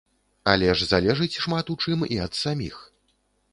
[0.53, 2.83] Але ж залежыць шмат у чым і ад саміх.